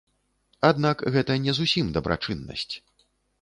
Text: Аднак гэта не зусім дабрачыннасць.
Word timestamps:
Аднак 0.69 1.03
гэта 1.17 1.35
не 1.43 1.55
зусім 1.59 1.93
дабрачыннасць. 1.99 2.75